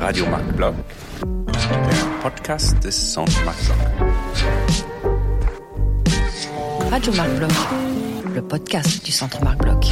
[0.00, 0.74] Radio Marc Block,
[1.20, 3.78] der Podcast des Centre Marc Block.
[6.90, 7.52] Radio Marc Block,
[8.34, 9.84] le podcast du Centre Marc Block.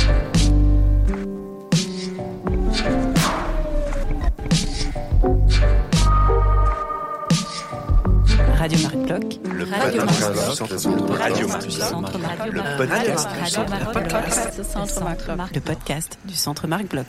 [8.58, 11.88] Radio Marc Block, Le Radio podcast Marc du Centre Radio Marc du Block.
[11.90, 12.64] Centre Marc Block.
[12.64, 15.54] Le podcast du Centre Le podcast du Centre Marc Block.
[15.54, 17.06] Le podcast du Centre Marc Block.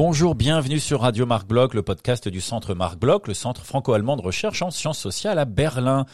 [0.00, 4.16] Bonjour, bienvenue sur Radio Marc Bloch, le podcast du Centre Marc Bloch, le centre franco-allemand
[4.16, 6.06] de recherche en sciences sociales à Berlin.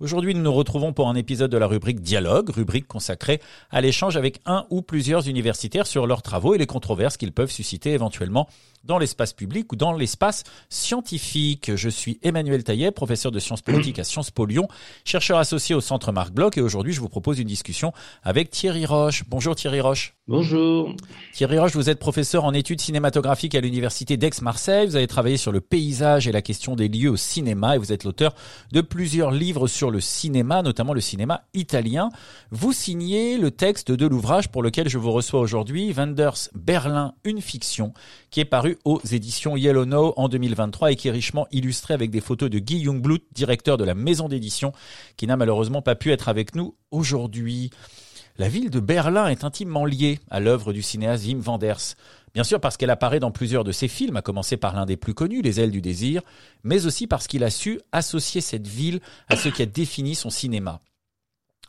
[0.00, 4.16] Aujourd'hui, nous nous retrouvons pour un épisode de la rubrique Dialogue, rubrique consacrée à l'échange
[4.16, 8.46] avec un ou plusieurs universitaires sur leurs travaux et les controverses qu'ils peuvent susciter éventuellement
[8.84, 11.74] dans l'espace public ou dans l'espace scientifique.
[11.74, 14.68] Je suis Emmanuel Taillet, professeur de sciences politiques à Sciences Po Lyon,
[15.04, 18.86] chercheur associé au Centre Marc Bloch et aujourd'hui, je vous propose une discussion avec Thierry
[18.86, 19.24] Roche.
[19.28, 20.14] Bonjour Thierry Roche.
[20.28, 20.94] Bonjour.
[21.32, 24.86] Thierry Roche, vous êtes professeur en études cinématographiques à l'université d'Aix-Marseille.
[24.86, 27.92] Vous avez travaillé sur le paysage et la question des lieux au cinéma et vous
[27.92, 28.34] êtes l'auteur
[28.70, 32.10] de plusieurs livres sur le cinéma, notamment le cinéma italien.
[32.50, 37.40] Vous signez le texte de l'ouvrage pour lequel je vous reçois aujourd'hui, Wenders Berlin, une
[37.40, 37.92] fiction,
[38.30, 42.10] qui est paru aux éditions Yellow Now en 2023 et qui est richement illustré avec
[42.10, 44.72] des photos de Guy Jungblut, directeur de la maison d'édition,
[45.16, 47.70] qui n'a malheureusement pas pu être avec nous aujourd'hui.
[48.38, 51.96] La ville de Berlin est intimement liée à l'œuvre du cinéaste Wim Wenders.
[52.34, 54.96] Bien sûr parce qu'elle apparaît dans plusieurs de ses films, à commencer par l'un des
[54.96, 56.22] plus connus, Les ailes du désir,
[56.62, 60.30] mais aussi parce qu'il a su associer cette ville à ce qui a défini son
[60.30, 60.80] cinéma.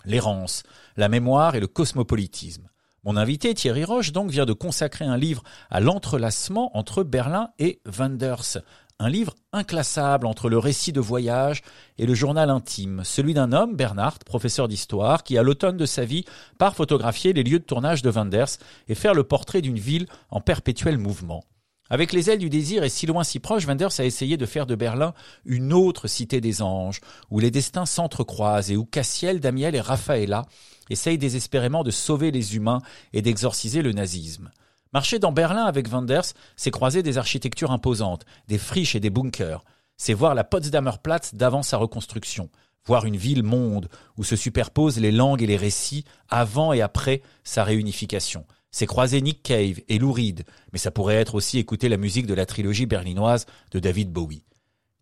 [0.05, 0.63] L'errance,
[0.95, 2.69] la mémoire et le cosmopolitisme.
[3.03, 7.81] Mon invité Thierry Roche donc vient de consacrer un livre à l'entrelacement entre Berlin et
[7.85, 8.57] Wenders,
[8.99, 11.61] un livre inclassable entre le récit de voyage
[11.97, 16.03] et le journal intime, celui d'un homme, Bernard, professeur d'histoire, qui à l'automne de sa
[16.03, 16.25] vie
[16.57, 18.57] part photographier les lieux de tournage de Wenders
[18.89, 21.45] et faire le portrait d'une ville en perpétuel mouvement.
[21.89, 24.67] Avec les ailes du désir et si loin si proche, Wenders a essayé de faire
[24.67, 25.13] de Berlin
[25.45, 26.99] une autre cité des anges,
[27.31, 30.45] où les destins s'entrecroisent et où Cassiel, Damiel et Raffaella
[30.89, 32.81] essayent désespérément de sauver les humains
[33.13, 34.51] et d'exorciser le nazisme.
[34.91, 39.63] Marcher dans Berlin avec Wenders, c'est croiser des architectures imposantes, des friches et des bunkers.
[39.97, 42.49] C'est voir la Potsdamer Platz d'avant sa reconstruction,
[42.85, 47.21] voir une ville monde où se superposent les langues et les récits avant et après
[47.43, 48.45] sa réunification.
[48.71, 52.25] C'est croiser Nick Cave et Lou Reed, mais ça pourrait être aussi écouter la musique
[52.25, 54.43] de la trilogie berlinoise de David Bowie.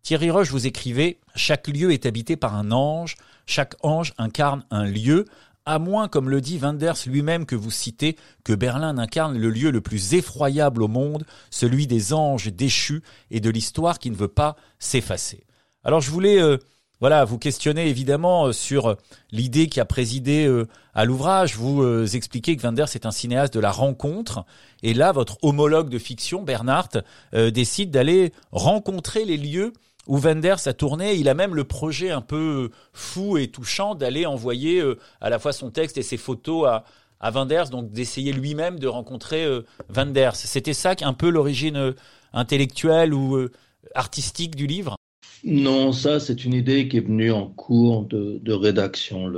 [0.02, 3.16] Thierry Roche, vous écrivez Chaque lieu est habité par un ange,
[3.46, 5.26] chaque ange incarne un lieu,
[5.68, 9.70] à moins, comme le dit Wenders lui-même que vous citez, que Berlin incarne le lieu
[9.70, 14.28] le plus effroyable au monde, celui des anges déchus et de l'histoire qui ne veut
[14.28, 15.44] pas s'effacer.
[15.84, 16.56] Alors je voulais euh,
[17.00, 18.96] voilà, vous questionner évidemment euh, sur
[19.30, 21.56] l'idée qui a présidé euh, à l'ouvrage.
[21.56, 24.46] Vous expliquez que Wenders est un cinéaste de la rencontre.
[24.82, 27.02] Et là, votre homologue de fiction, Bernhardt,
[27.34, 29.74] décide d'aller rencontrer les lieux
[30.08, 31.14] où Wenders a tourné.
[31.14, 35.38] Il a même le projet un peu fou et touchant d'aller envoyer euh, à la
[35.38, 36.84] fois son texte et ses photos à,
[37.20, 39.62] à Wenders, donc d'essayer lui-même de rencontrer euh,
[39.94, 40.34] Wenders.
[40.34, 41.92] C'était ça un peu l'origine euh,
[42.32, 43.48] intellectuelle ou
[43.94, 44.96] artistique du livre?
[45.44, 49.32] Non, ça, c'est une idée qui est venue en cours de, de rédaction.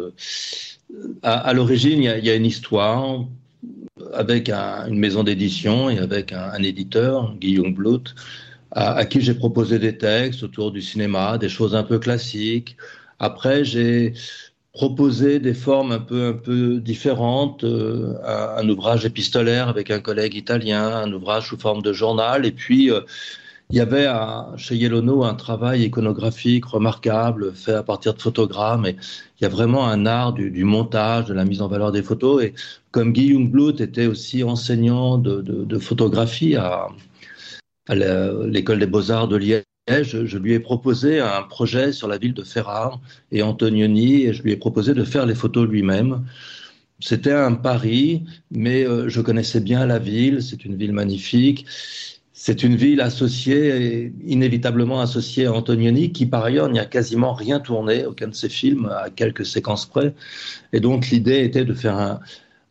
[1.23, 3.25] À l'origine, il y, a- une histoire
[4.15, 8.15] avec un- une maison d'édition et avec un, un éditeur, Guillaume Blut,
[8.73, 12.77] à, à qui j'ai proposé des textes autour du cinéma, des choses un peu classiques.
[13.19, 14.15] Après, j'ai
[14.73, 20.01] proposé des formes un peu, un peu différentes, euh, un, un ouvrage épistolaire avec un
[20.01, 23.01] collègue italien, un ouvrage sous forme de journal, et puis euh,
[23.71, 28.87] il y avait un- chez Yellowno un travail iconographique remarquable fait à partir de photogrammes,
[28.87, 28.97] et
[29.41, 32.03] il y a vraiment un art du, du montage, de la mise en valeur des
[32.03, 32.55] photos, et
[32.93, 36.89] comme Guy Jungblut était aussi enseignant de, de- de photographie à,
[37.91, 37.95] à
[38.47, 42.35] l'école des beaux-arts de Liège, je, je lui ai proposé un projet sur la ville
[42.35, 43.01] de Ferrare
[43.33, 46.25] et Antonioni, et je lui ai proposé de faire les photos lui-même.
[47.01, 51.67] C'était un pari, mais euh, je connaissais bien la ville, c'est une ville magnifique.
[52.33, 57.59] C'est une ville associée, inévitablement associée à Antonioni, qui par ailleurs n'y a quasiment rien
[57.59, 60.15] tourné, aucun de ses films, à quelques séquences près.
[60.73, 62.21] Et donc l'idée était de faire un,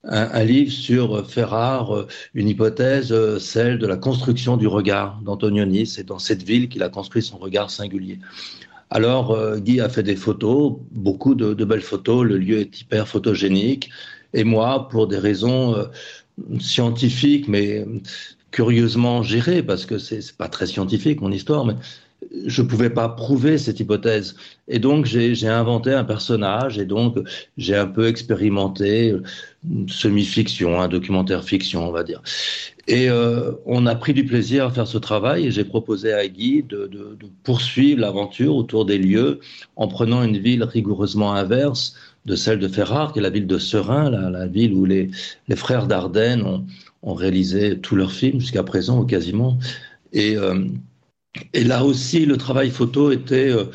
[0.03, 5.85] un, livre sur Ferrare, une hypothèse, celle de la construction du regard d'Antonioni.
[5.85, 8.19] C'est dans cette ville qu'il a construit son regard singulier.
[8.89, 12.81] Alors euh, Guy a fait des photos, beaucoup de, de belles photos, le lieu est
[12.81, 13.89] hyper photogénique.
[14.33, 15.85] Et moi, pour des raisons euh,
[16.59, 17.85] scientifiques, mais
[18.51, 21.75] curieusement gérées, parce que c'est pas très scientifique mon histoire, mais
[22.45, 24.35] je ne pouvais pas prouver cette hypothèse.
[24.67, 27.17] Et donc, j'ai inventé un personnage et donc
[27.57, 29.15] j'ai un peu expérimenté
[29.87, 32.21] semi-fiction, un documentaire fiction, on va dire.
[32.87, 36.27] Et euh, on a pris du plaisir à faire ce travail et j'ai proposé à
[36.27, 39.39] Guy de, de, de poursuivre l'aventure autour des lieux
[39.75, 41.95] en prenant une ville rigoureusement inverse
[42.25, 45.09] de celle de Ferrare, qui est la ville de Serein, la, la ville où les,
[45.47, 46.65] les frères Dardenne ont,
[47.03, 49.57] ont, réalisé tous leurs films jusqu'à présent, ou quasiment.
[50.11, 50.65] Et, euh,
[51.53, 53.65] et là aussi, le travail photo était euh,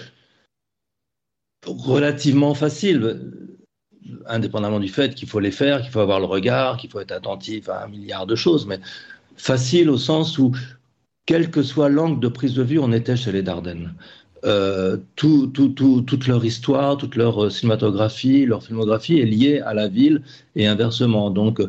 [1.67, 3.33] relativement facile,
[4.27, 7.13] indépendamment du fait qu'il faut les faire, qu'il faut avoir le regard, qu'il faut être
[7.13, 8.81] attentif à un milliard de choses, mais
[9.37, 10.53] facile au sens où,
[11.27, 13.95] quel que soit l'angle de prise de vue, on était chez les Dardennes.
[14.45, 19.73] Euh, tout, tout, tout, toute leur histoire, toute leur cinématographie, leur filmographie est liée à
[19.73, 20.23] la ville
[20.55, 21.31] et inversement.
[21.31, 21.61] Donc,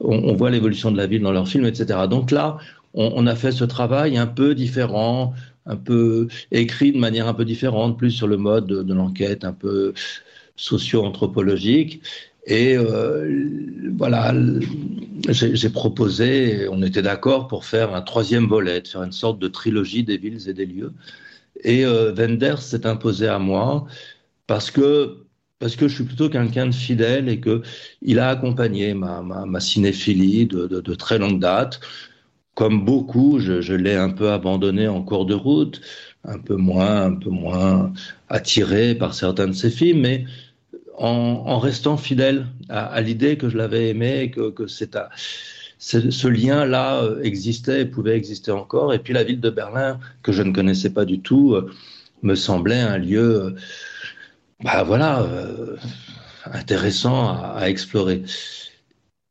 [0.00, 2.00] on, on voit l'évolution de la ville dans leurs films, etc.
[2.10, 2.58] Donc là,
[2.94, 5.34] on, a fait ce travail un peu différent,
[5.66, 9.52] un peu écrit de manière un peu différente, plus sur le mode de, l'enquête, un
[9.52, 9.94] peu
[10.56, 12.02] socio-anthropologique.
[12.46, 13.48] Et euh,
[13.96, 14.34] voilà,
[15.28, 19.48] j'ai proposé, on était d'accord pour faire un troisième volet, de faire une sorte de
[19.48, 20.92] trilogie des villes et des lieux.
[21.62, 23.86] Et euh, Wenders s'est imposé à moi
[24.46, 25.18] parce que
[25.60, 27.62] parce que je suis plutôt quelqu'un de fidèle et que
[28.00, 31.80] il a accompagné ma, cinéphilie de, très longue date
[32.54, 35.80] comme beaucoup, je, l'ai un peu abandonné en cours de route,
[36.24, 37.92] un peu moins, un peu moins
[38.28, 40.24] attiré par certains de ses films, mais
[40.98, 45.08] en, restant fidèle à, l'idée que je l'avais aimé, que, que c'est à,
[45.80, 48.92] ce lien-là euh, existait et pouvait exister encore.
[48.92, 51.70] Et puis la ville de Berlin, que je ne connaissais pas du tout, euh,
[52.22, 53.50] me semblait un lieu, euh,
[54.62, 55.26] bah voilà,
[56.52, 58.22] intéressant à explorer.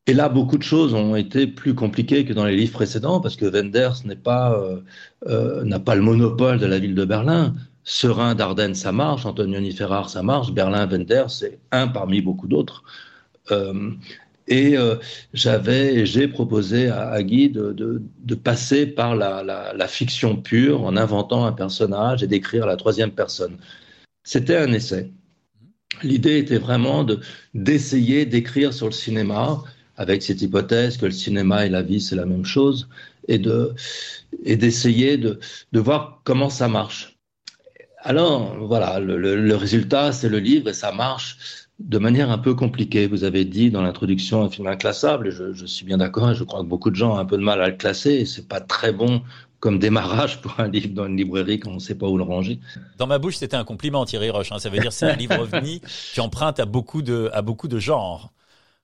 [0.09, 3.35] Et là, beaucoup de choses ont été plus compliquées que dans les livres précédents, parce
[3.35, 4.81] que Wenders euh,
[5.27, 7.53] euh, n'a pas le monopole de la ville de Berlin.
[7.83, 9.27] Serein, Dardenne, ça marche.
[9.27, 10.51] Antonioni Ferrar, ça marche.
[10.51, 12.83] Berlin, Wenders, c'est un parmi beaucoup d'autres.
[13.51, 13.91] Euh,
[14.47, 14.77] et
[15.31, 18.01] j'avais, j'ai proposé à, Guy de,
[18.33, 23.57] passer par la, fiction pure en inventant un personnage et d'écrire la troisième personne.
[24.23, 25.11] C'était un essai.
[26.01, 27.19] L'idée était vraiment de
[27.53, 29.61] d'essayer d'écrire sur le cinéma
[29.99, 32.87] avec cette hypothèse que le cinéma et la vie, c'est la même chose,
[33.27, 33.75] et de
[34.45, 35.39] et d'essayer de,
[35.73, 37.17] voir comment ça marche.
[38.01, 41.37] Alors, voilà, le, résultat, c'est le livre, et ça marche
[41.79, 43.07] de manière un peu compliquée.
[43.07, 46.45] Vous avez dit dans l'introduction un film inclassable, et je, suis bien d'accord, et je
[46.45, 48.47] crois que beaucoup de gens ont un peu de mal à le classer, et c'est
[48.47, 49.21] pas très bon
[49.59, 52.23] comme démarrage pour un livre dans une librairie quand on ne sait pas où le
[52.23, 52.61] ranger.
[52.97, 54.53] Dans ma bouche, c'était un compliment, Thierry Roche.
[54.53, 54.59] Hein.
[54.59, 55.81] Ça veut dire c'est un livre ovni
[56.13, 58.31] qui emprunte à beaucoup de genres.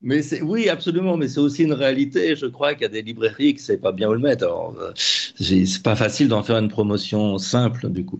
[0.02, 2.36] Mais oui, absolument, mais c'est aussi une réalité.
[2.36, 4.44] Je crois qu'il y a des librairies qui ne savent pas bien où le mettre.
[4.46, 8.20] Alors, euh, c'est pas facile d'en faire une promotion simple, du coup.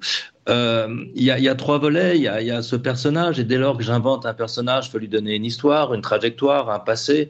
[0.50, 2.18] Euh, il y, a, trois volets.
[2.18, 5.10] Il y a, ce personnage, et dès lors que j'invente un personnage, je peux lui
[5.10, 7.30] donner une histoire, une trajectoire, un passé.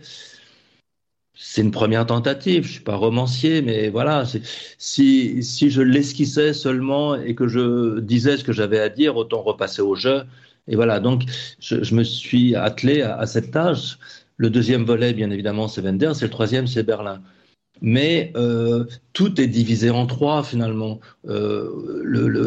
[1.33, 2.65] C'est une première tentative.
[2.65, 4.23] Je suis pas romancier, mais voilà.
[4.77, 9.41] Si, si je l'esquissais seulement et que je disais ce que j'avais à dire, autant
[9.41, 10.23] repasser au jeu.
[10.67, 10.99] Et voilà.
[11.01, 11.23] Donc,
[11.59, 13.97] je, me suis attelé à cette tâche.
[14.37, 17.21] Le deuxième volet, bien évidemment, c'est Wenders, et le troisième, c'est Berlin.
[17.81, 20.99] Mais euh, tout est divisé en trois finalement.
[21.27, 22.01] Euh,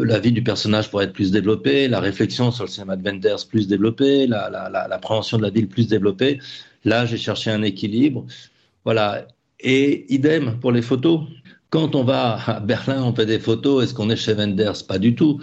[0.05, 3.47] la vie du personnage pourrait être plus développée, la réflexion sur le cinéma de Wenders
[3.47, 6.39] plus développée, la, la, la, l'appréhension de la ville plus développée.
[6.83, 8.25] Là, j'ai cherché un équilibre.
[8.85, 9.27] Voilà.
[9.59, 11.21] Et idem pour les photos.
[11.69, 13.83] Quand on va à Berlin, on fait des photos.
[13.83, 15.39] Est-ce qu'on est chez Wenders Pas du tout.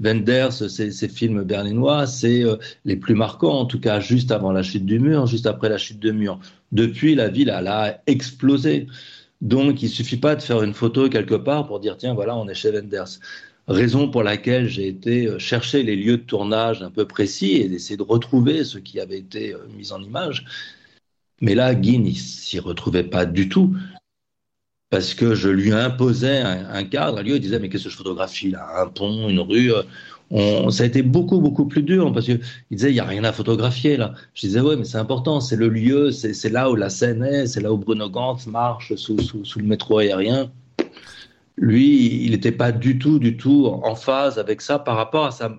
[0.00, 4.62] Wenders, ces, films berlinois, c'est euh, les plus marquants, en tout cas juste avant la
[4.62, 6.38] chute du mur, juste après la chute du mur.
[6.72, 8.86] Depuis, la ville, a explosé.
[9.40, 12.48] Donc, il suffit pas de faire une photo quelque part pour dire, tiens, voilà, on
[12.48, 13.18] est chez Wenders.
[13.66, 17.68] Raison pour laquelle j'ai été euh, chercher les lieux de tournage un peu précis et
[17.68, 20.44] d'essayer de retrouver ce qui avait été euh, mis en image.
[21.40, 23.76] Mais là, Guy n'y s'y retrouvait pas du tout
[24.90, 27.20] parce que je lui imposais un, un cadre.
[27.22, 28.66] Lui, il disait, mais qu'est-ce que je photographie là?
[28.80, 29.72] Un pont, une rue
[30.32, 32.40] euh, Ça a été beaucoup, beaucoup plus dur parce qu'il
[32.70, 34.14] disait, il n'y a rien à photographier là.
[34.34, 37.46] Je disais, ouais, mais c'est important, c'est le lieu, c'est là où la scène est,
[37.46, 40.50] c'est là où Bruno Gantz marche sous, sous, le métro aérien.
[41.56, 45.32] Lui, il n'était pas du tout, du tout en phase avec ça par rapport à
[45.32, 45.56] sa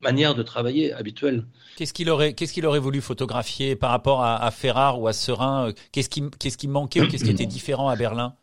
[0.00, 1.44] manière de travailler habituelle.
[1.76, 5.72] Qu'est-ce qu'il aurait, qu'est-ce aurait voulu photographier par rapport à, à Ferrare ou à Serein?
[5.92, 8.34] Qu'est-ce qui, qu'est-ce qui manquait ou qu'est-ce qui était différent à Berlin?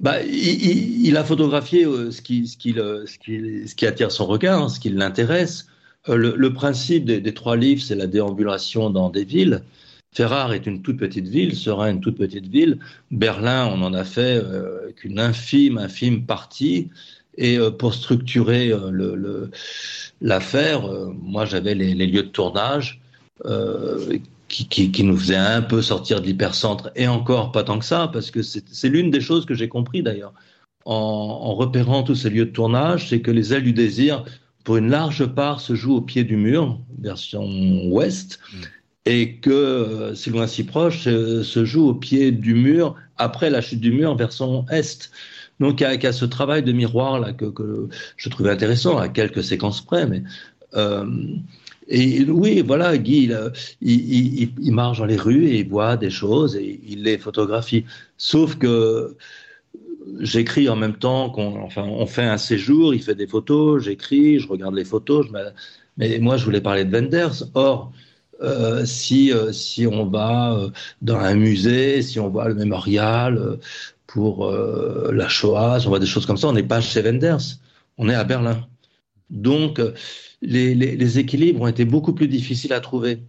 [0.00, 3.86] Bah, il, il, a photographié euh, ce qui, ce, qui le, ce, qui, ce qui
[3.86, 5.66] attire son regard, hein, ce qui l'intéresse.
[6.08, 9.62] Euh, le, le, principe des, des trois livres, c'est la déambulation dans des villes.
[10.12, 12.78] Ferrare est une toute petite ville, Serein une toute petite ville.
[13.10, 16.90] Berlin, on en a fait euh, qu'une infime, infime partie.
[17.36, 18.72] Et pour structurer
[20.20, 20.88] l'affaire,
[21.20, 23.00] moi j'avais les, lieux de tournage
[24.54, 28.30] qui, nous faisaient un peu sortir de l'hypercentre, et encore pas tant que ça, parce
[28.30, 30.32] que c'est l'une des choses que j'ai compris d'ailleurs
[30.84, 34.24] en, repérant tous ces lieux de tournage, c'est que les ailes du désir,
[34.64, 37.44] pour une large part, se jouent au pied du mur, version
[37.86, 38.58] ouest, mm.
[39.06, 43.50] et que euh, si loin si proche, euh, se joue au pied du mur après
[43.50, 45.10] la chute du mur, version est.
[45.60, 49.44] Donc il y, a ce travail de miroir là que, je trouvais intéressant à quelques
[49.44, 50.24] séquences près, mais
[50.74, 51.06] euh,
[51.88, 53.30] et oui, voilà, Guy,
[53.82, 57.84] il, il, marche dans les rues et il voit des choses et il les photographie.
[58.16, 59.16] Sauf que
[60.20, 64.38] j'écris en même temps qu'on enfin, on fait un séjour, il fait des photos, j'écris,
[64.38, 65.26] je regarde les photos,
[65.96, 67.44] mais moi je voulais parler de Wenders.
[67.54, 67.92] Or,
[68.42, 70.70] euh, si, euh, si on va euh,
[71.02, 73.58] dans un musée, si on voit le mémorial
[74.06, 77.58] pour la Shoah, si on voit des choses comme ça, on n'est pas chez Wenders,
[77.98, 78.66] on est à Berlin.
[79.30, 79.80] Donc,
[80.42, 83.20] les, équilibres ont été beaucoup plus difficiles à trouver.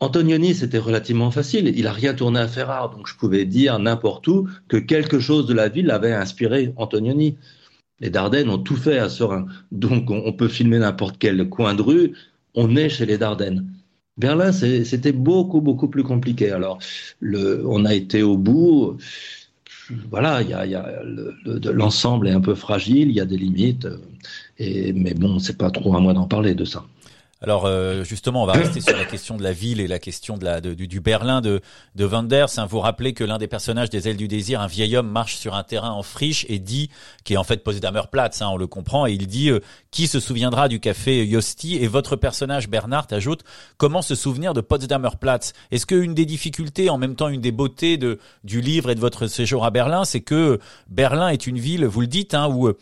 [0.00, 1.72] Antonioni, c'était relativement facile.
[1.76, 5.46] Il a rien tourné à Ferrare, donc je pouvais dire n'importe où que quelque chose
[5.46, 7.36] de la ville avait inspiré Antonioni.
[8.00, 9.46] Les Dardennes ont tout fait à Serein.
[9.70, 12.14] Donc on, peut filmer n'importe quel coin de rue,
[12.54, 13.72] on est chez les Dardennes.
[14.18, 16.50] Berlin, c'était beaucoup, beaucoup plus compliqué.
[16.50, 16.78] Alors,
[17.22, 18.98] on a été au bout.
[20.10, 20.42] Voilà,
[21.46, 23.86] l'ensemble est un peu fragile, il y a des limites.
[24.62, 26.84] Et, mais bon, c'est pas trop à moi d'en parler de ça.
[27.40, 30.36] Alors euh, justement, on va rester sur la question de la ville et la question
[30.36, 31.60] de la du, Berlin de
[31.96, 32.58] de.
[32.60, 32.66] Hein.
[32.66, 35.56] Vous rappelez que l'un des personnages des Ailes du désir, un vieil homme, marche sur
[35.56, 36.88] un terrain en friche et dit,
[37.24, 39.58] qui est en fait Potsdamer Platz, hein, on le comprend, et il dit euh,
[39.90, 43.42] qui se souviendra du café Yosti Et votre personnage Bernard ajoute
[43.76, 47.50] comment se souvenir de Potsdamer Platz Est-ce qu'une des difficultés, en même temps une des
[47.50, 51.58] beautés de du livre et de votre séjour à Berlin, c'est que Berlin est une
[51.58, 52.72] ville, vous le dites, hein, où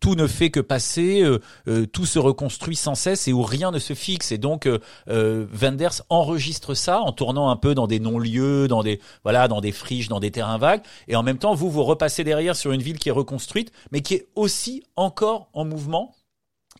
[0.00, 3.70] tout ne fait que passer, euh, euh, tout se reconstruit sans cesse et où rien
[3.70, 4.32] ne se fixe.
[4.32, 9.00] Et donc euh, Wenders enregistre ça en tournant un peu dans des non-lieux, dans des
[9.22, 10.82] voilà, dans des friches, dans des terrains vagues.
[11.06, 14.00] Et en même temps, vous vous repassez derrière sur une ville qui est reconstruite, mais
[14.00, 16.16] qui est aussi encore en mouvement.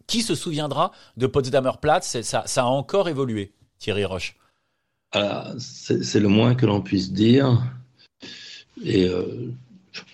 [0.06, 2.20] Qui se souviendra de Potsdamer Platz?
[2.22, 4.34] Ça, ça a encore évolué, Thierry Roche.
[5.58, 7.62] C'est le moins que l'on puisse dire.
[8.82, 9.08] Et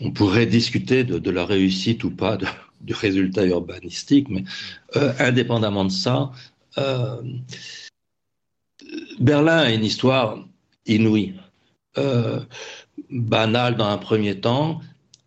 [0.02, 2.46] on pourrait discuter de, de, la réussite ou pas de,
[2.86, 4.44] du résultat urbanistique, mais
[4.96, 6.30] euh, indépendamment de ça,
[6.78, 7.20] euh,
[9.18, 10.38] Berlin a une histoire
[10.86, 11.34] inouïe,
[11.98, 12.40] euh,
[13.10, 14.80] banale dans un premier temps.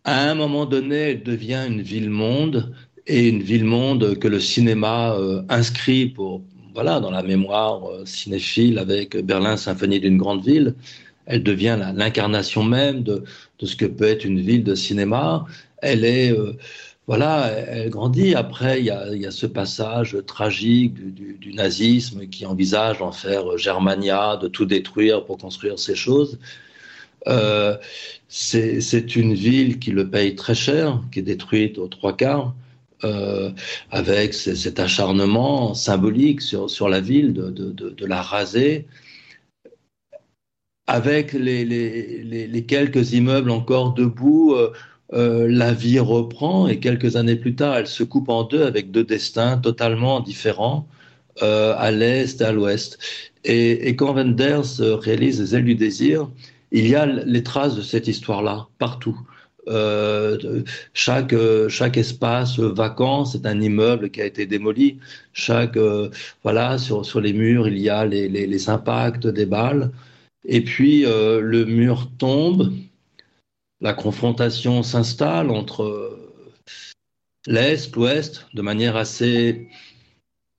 [0.04, 2.74] À un moment donné, elle devient une ville-monde
[3.06, 5.16] et une ville-monde que le cinéma
[5.48, 6.42] inscrit pour,
[6.74, 10.74] voilà, dans la mémoire cinéphile avec Berlin, symphonie d'une grande ville.
[11.26, 13.24] Elle devient l'incarnation même de,
[13.58, 15.44] de, ce que peut être une ville de cinéma.
[15.82, 16.34] Elle est
[17.10, 18.36] voilà, elle grandit.
[18.36, 24.46] Après, il y a, ce passage tragique du, nazisme qui envisage d'en faire Germania, de
[24.46, 26.38] tout détruire pour construire ces choses.
[27.26, 27.76] Euh,
[28.28, 32.54] c'est une ville qui le paye très cher, qui est détruite aux trois quarts,
[33.02, 33.50] euh,
[33.90, 38.86] avec cet acharnement symbolique sur, la ville de, la raser,
[40.86, 44.54] avec les, quelques immeubles encore debout.
[44.54, 44.72] Euh,
[45.12, 48.90] euh, la vie reprend et quelques années plus tard, elle se coupe en deux avec
[48.92, 50.86] deux destins totalement différents
[51.42, 52.98] euh, à l'est et à l'ouest.
[53.44, 56.28] Et, et, quand Wenders euh, réalise Les ailes du désir,
[56.72, 59.18] il y a les traces de cette histoire-là partout.
[60.94, 61.34] chaque
[61.68, 64.98] chaque espace vacant, c'est un immeuble qui a été démoli.
[65.32, 65.78] Chaque
[66.44, 69.90] voilà sur sur les murs, il y a les, les, les impacts des balles.
[70.44, 72.72] Et puis le mur tombe
[73.80, 76.18] la confrontation s'installe entre
[77.46, 79.68] l'Est, l'Ouest, de manière assez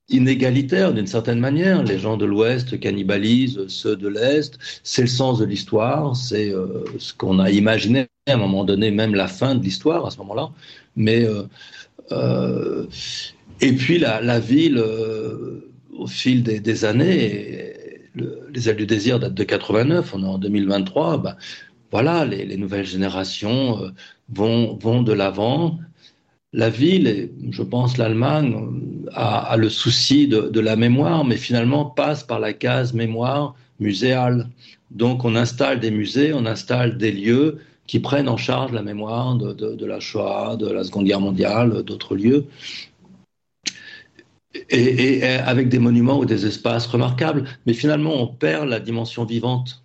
[0.08, 1.82] inégalitaire d'une certaine manière.
[1.82, 4.58] Les gens de l'Ouest cannibalisent ceux de l'Est.
[4.82, 8.90] C'est le sens de l'histoire, c'est euh, ce qu'on a imaginé à un moment donné,
[8.90, 10.50] même la fin de l'histoire à ce moment-là.
[10.96, 11.44] Mais euh,
[12.10, 12.86] euh,
[13.60, 14.82] et puis la, ville,
[15.96, 17.72] au fil des, années,
[18.52, 21.18] les ailes du désir datent de 89, on est en 2023.
[21.18, 21.36] Bah,
[21.92, 23.90] voilà, les, nouvelles générations euh,
[24.30, 25.78] vont, vont de l'avant.
[26.54, 28.56] La ville, je pense l'Allemagne,
[29.14, 34.48] a, le souci de, la mémoire, mais finalement passe par la case mémoire muséale.
[34.90, 39.36] Donc on installe des musées, on installe des lieux qui prennent en charge la mémoire
[39.36, 42.46] de, la Shoah, de la Seconde Guerre mondiale, d'autres lieux.
[44.68, 47.44] Et, avec des monuments ou des espaces remarquables.
[47.66, 49.81] Mais finalement, on perd la dimension vivante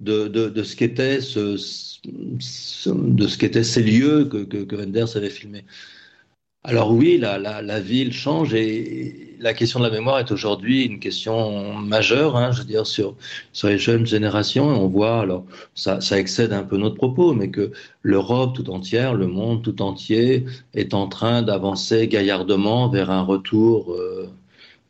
[0.00, 1.56] de, de, ce qu'étaient ce,
[2.04, 5.64] de ce ces lieux que, que, Wenders avait filmés.
[6.62, 10.84] Alors oui, la, la, la, ville change et la question de la mémoire est aujourd'hui
[10.84, 13.16] une question majeure, hein, je veux dire, sur,
[13.52, 14.66] sur les jeunes générations.
[14.66, 19.14] on voit, alors ça, ça excède un peu notre propos, mais que l'Europe tout entière,
[19.14, 24.28] le monde tout entier est en train d'avancer gaillardement vers un retour euh,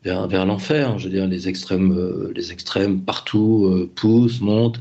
[0.03, 0.97] vers, l'enfer.
[0.99, 4.79] Je veux dire, les extrêmes, euh, les extrêmes partout euh, poussent, montent.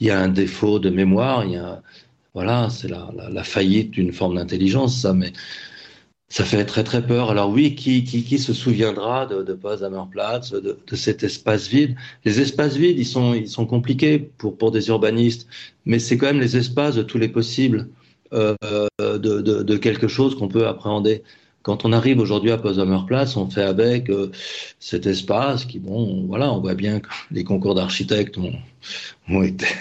[0.00, 1.82] Il y a un défaut de mémoire, il y a,
[2.34, 5.32] voilà, c'est la, la, faillite d'une forme d'intelligence, ça, mais
[6.28, 7.30] ça fait très très peur.
[7.30, 11.96] Alors oui, qui, qui, qui se souviendra de, de Potsdamerplatz, de, de cet espace vide?
[12.24, 15.48] Les espaces vides, ils sont, ils sont compliqués pour, pour des urbanistes,
[15.84, 17.88] mais c'est quand même les espaces de tous les possibles
[18.34, 18.54] euh,
[19.00, 21.22] de, de, quelque chose qu'on peut appréhender.
[21.62, 24.30] Quand on arrive aujourd'hui à Potsdamerplatz, on fait avec euh,
[24.78, 28.54] cet espace qui, bon, voilà, on voit bien que les concours d'architectes ont,
[29.28, 29.66] ont été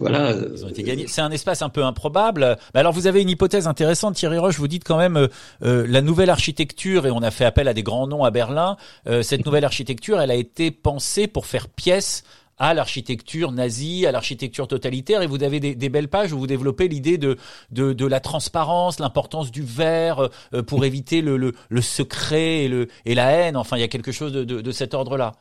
[0.00, 0.32] voilà.
[0.32, 1.06] Ils ont été gagnés.
[1.06, 2.56] C'est un espace un peu improbable.
[2.74, 4.58] alors vous avez une hypothèse intéressante, Thierry Roche.
[4.58, 5.28] Vous dites quand même euh,
[5.62, 8.76] euh, la nouvelle architecture et on a fait appel à des grands noms à Berlin.
[9.06, 12.24] Euh, cette nouvelle architecture, elle a été pensée pour faire pièce
[12.60, 16.88] à l'architecture nazie, à l'architecture totalitaire, et vous avez des, belles pages où vous développez
[16.88, 17.38] l'idée de,
[17.72, 20.28] de, la transparence, l'importance du verre
[20.66, 23.56] pour éviter le, le, secret et, le, et la haine.
[23.56, 25.32] Enfin, il y a quelque chose de, de, cet ordre-là.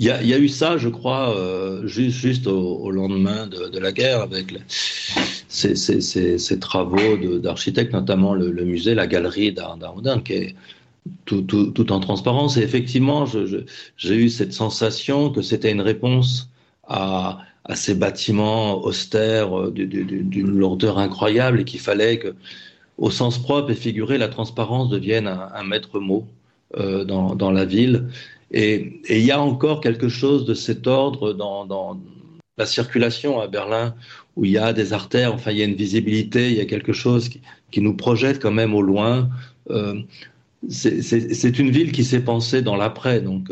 [0.00, 3.46] Il y, a, il y a, eu ça, je crois, euh, juste, juste au, lendemain
[3.46, 4.52] de, la guerre, avec
[5.48, 9.54] ces, ces, travaux d'architectes, notamment le, musée, la galerie
[9.94, 10.56] moderne, qui est
[11.24, 12.56] tout, en transparence.
[12.56, 13.26] Et effectivement,
[13.96, 16.50] j'ai eu cette sensation que c'était une réponse
[16.88, 17.38] à,
[17.74, 22.34] ces bâtiments austères euh, d'une lourdeur incroyable et qu'il fallait que,
[22.98, 26.26] au sens propre et figuré, la transparence devienne un, maître mot
[26.76, 28.08] euh, dans, la ville
[28.50, 32.00] et, il y a encore quelque chose de cet ordre dans,
[32.58, 33.94] la circulation à Berlin,
[34.36, 36.66] où il y a des artères, enfin il y a une visibilité, il y a
[36.66, 37.40] quelque chose qui,
[37.70, 39.30] qui nous projette quand même au loin.
[39.70, 39.94] Euh,
[40.68, 43.20] c'est une ville qui s'est pensée dans l'après.
[43.20, 43.50] Donc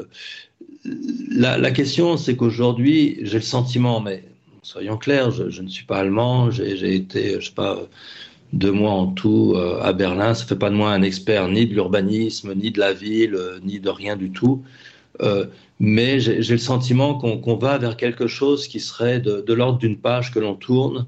[1.31, 4.25] la, la question, c'est qu'aujourd'hui, j'ai le sentiment, mais
[4.63, 7.79] soyons clairs, je, ne suis pas allemand, j'ai été, je sais pas,
[8.53, 10.35] deux mois en tout euh, à Berlin.
[10.35, 13.61] Ça fait pas de moi un expert ni de l'urbanisme, ni de la ville, euh,
[13.63, 14.63] ni de rien du tout.
[15.23, 15.47] Euh,
[15.79, 19.79] mais j'ai le sentiment qu'on qu va vers quelque chose qui serait de, de l'ordre
[19.79, 21.07] d'une page que l'on tourne.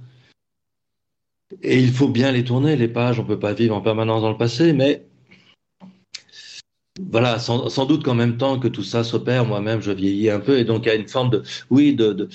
[1.62, 3.18] Et il faut bien les tourner, les pages.
[3.18, 5.04] On ne peut pas vivre en permanence dans le passé, mais
[7.00, 10.58] voilà, sans, doute qu'en même temps que tout ça s'opère, moi-même, je vieillis un peu.
[10.58, 12.28] Et donc, il y a une forme de, oui, de, de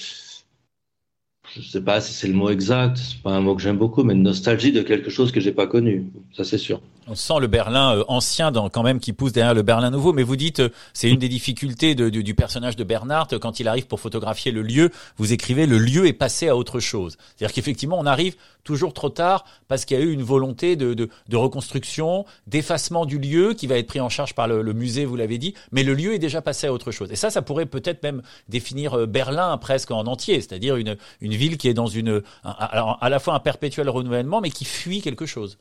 [1.53, 3.77] je ne sais pas si c'est le mot exact, c'est pas un mot que j'aime
[3.77, 6.81] beaucoup, mais une nostalgie de quelque chose que j'ai pas connu, ça c'est sûr.
[7.09, 10.11] On sent le Berlin euh, ancien dans, quand même qui pousse derrière le Berlin nouveau,
[10.11, 13.87] mais vous dites euh, c'est une des difficultés du, personnage de Bernard quand il arrive
[13.87, 14.91] pour photographier le lieu.
[15.15, 17.17] Vous écrivez le lieu est passé à autre chose.
[17.35, 20.93] C'est-à-dire qu'effectivement on arrive toujours trop tard parce qu'il y a eu une volonté de,
[20.93, 24.73] de, de reconstruction, d'effacement du lieu qui va être pris en charge par le, le
[24.73, 27.09] musée, vous l'avez dit, mais le lieu est déjà passé à autre chose.
[27.09, 31.35] Et ça, ça pourrait peut-être même définir euh, Berlin presque en entier, c'est-à-dire une, une
[31.35, 35.25] ville qui est dans une, à la fois un perpétuel renouvellement, mais qui fuit quelque
[35.25, 35.57] chose.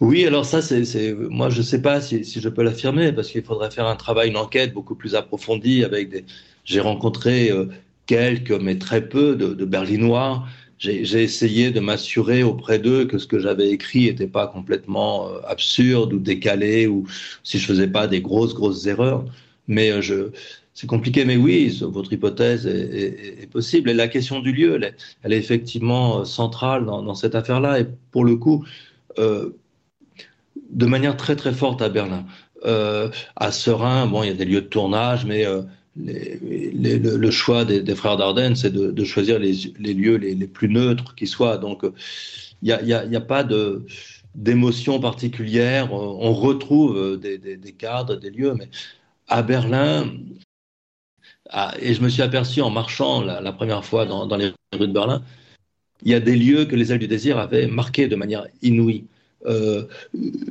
[0.00, 3.30] Oui, alors ça, c'est, moi, je ne sais pas si, si je peux l'affirmer, parce
[3.30, 5.84] qu'il faudrait faire un travail, une enquête beaucoup plus approfondie.
[5.84, 6.24] Avec des,
[6.64, 7.66] j'ai rencontré euh,
[8.04, 10.44] quelques, mais très peu, de, de Berlinois.
[10.78, 15.40] J'ai, essayé de m'assurer auprès d'eux que ce que j'avais écrit n'était pas complètement euh,
[15.46, 17.06] absurde ou décalé, ou
[17.42, 19.24] si je faisais pas des grosses, grosses erreurs.
[19.68, 20.30] Mais euh, je,
[20.74, 23.88] c'est compliqué, mais oui, votre hypothèse est, est, est, possible.
[23.88, 27.80] Et la question du lieu, elle est, elle est effectivement centrale dans, dans cette affaire-là.
[27.80, 28.66] Et pour le coup,
[29.18, 29.50] euh,
[30.70, 32.26] de manière très très forte à Berlin.
[32.64, 35.62] Euh, à Serein, bon, il y a des lieux de tournage, mais euh,
[35.96, 41.26] le, choix des, frères Dardenne, c'est de, choisir les, les lieux les, plus neutres qui
[41.26, 41.58] soient.
[41.58, 41.84] Donc,
[42.62, 43.86] il n'y a, a, pas de
[44.34, 45.92] d'émotion particulière.
[45.92, 48.68] On retrouve des, des, cadres, des lieux, mais
[49.28, 50.10] à Berlin,
[51.80, 54.88] et je me suis aperçu en marchant la, la première fois dans, dans, les rues
[54.88, 55.22] de Berlin,
[56.02, 59.06] il y a des lieux que les ailes du désir avaient marqués de manière inouïe.
[59.44, 59.84] Euh,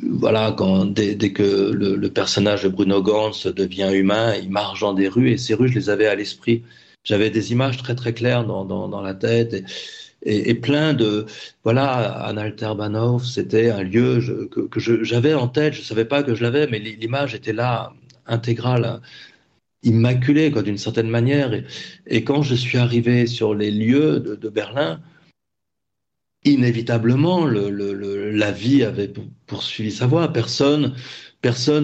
[0.04, 5.08] voilà, quand, dès, que le, personnage de Bruno Gans devient humain, il marche dans des
[5.08, 6.63] rues et ces rues, je les avais à l'esprit.
[7.04, 9.63] J'avais des images très très claires dans, dans, la tête
[10.24, 11.26] et, plein de
[11.63, 11.91] voilà,
[12.26, 15.74] Analterbanov, c'était un lieu que, j'avais en tête.
[15.74, 17.93] Je savais pas que je l'avais, mais l'image était là
[18.26, 19.02] intégrale
[19.84, 21.52] immaculé quoi d'une certaine manière
[22.08, 25.00] et, quand je suis arrivé sur les lieux de Berlin
[26.45, 29.12] inévitablement le, le, le, la vie avait
[29.47, 30.31] poursuivi sa voie.
[30.31, 30.93] Personne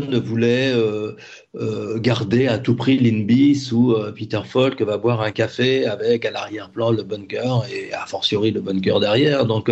[0.09, 1.15] ne voulait euh,
[1.55, 6.25] euh, garder à tout prix Lindbis ou euh, Peter Falk va boire un café avec
[6.25, 9.45] à l'arrière-plan le bunker et a fortiori le bunker derrière.
[9.45, 9.71] Donc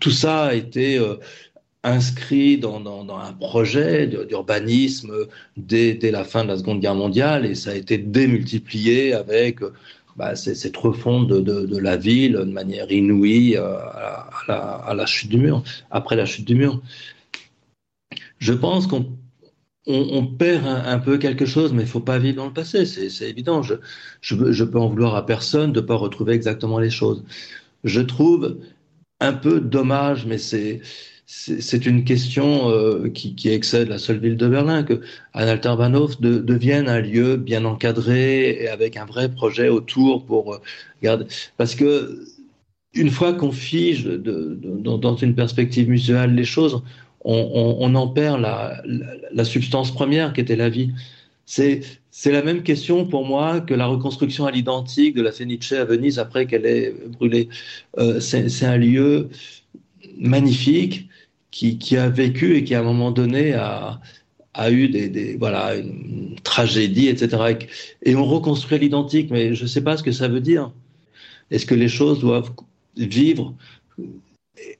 [0.00, 1.00] tout ça a été
[1.84, 2.84] inscrit dans,
[3.18, 5.12] un projet d'urbanisme
[5.56, 9.60] dès, la fin de la Seconde Guerre mondiale et ça a été démultiplié avec
[10.18, 15.38] bah, cette refonte de, la ville de manière inouïe à, la, à, la, chute du
[15.38, 16.82] mur, après la chute du mur.
[18.38, 19.16] Je pense qu'on
[19.86, 23.30] on, perd un, peu quelque chose, mais il faut pas vivre dans le passé, c'est
[23.30, 23.62] évident.
[23.62, 23.74] Je,
[24.20, 27.24] je, je, peux en vouloir à personne de ne pas retrouver exactement les choses.
[27.84, 28.58] Je trouve
[29.20, 30.80] un peu dommage, mais c'est
[31.30, 35.02] c'est une question euh, qui, excède la seule ville de Berlin, que
[35.34, 40.58] Analterbahnhof de, devienne un lieu bien encadré et avec un vrai projet autour pour euh,
[41.02, 41.26] garder.
[41.58, 42.24] Parce que
[42.94, 46.82] une fois qu'on fige dans une perspective muséale les choses,
[47.24, 48.82] on, en perd la,
[49.30, 50.92] la, substance première qui était la vie.
[51.44, 51.82] C'est
[52.24, 56.18] la même question pour moi que la reconstruction à l'identique de la Fenice à Venise
[56.18, 57.50] après qu'elle ait brûlé.
[57.98, 59.28] Euh, c'est un lieu
[60.18, 61.08] magnifique
[61.50, 64.00] qui, a vécu et qui à un moment donné a,
[64.54, 67.56] a eu des, voilà une tragédie, etc.
[68.02, 70.72] Et on reconstruit l'identique, mais je ne sais pas ce que ça veut dire.
[71.50, 72.52] Est-ce que les choses doivent
[72.96, 73.54] vivre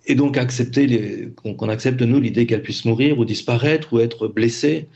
[0.07, 4.88] et donc accepter qu'on accepte nous l'idée qu'elles puissent mourir ou disparaître ou être blessées?